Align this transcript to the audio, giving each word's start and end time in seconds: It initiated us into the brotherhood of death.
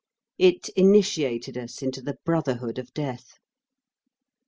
It 0.39 0.69
initiated 0.69 1.55
us 1.59 1.83
into 1.83 2.01
the 2.01 2.17
brotherhood 2.25 2.79
of 2.79 2.91
death. 2.95 3.37